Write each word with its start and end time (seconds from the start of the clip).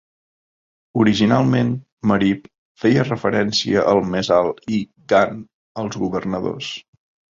Originalment, 1.03 1.69
"Marip" 2.13 2.49
feia 2.85 3.05
referència 3.11 3.87
al 3.95 4.05
més 4.17 4.35
alt 4.41 4.77
i 4.81 4.85
"gan" 5.17 5.49
als 5.87 6.05
governadors. 6.05 6.77